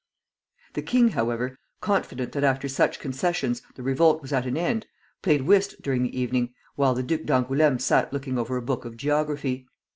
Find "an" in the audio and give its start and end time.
4.47-4.57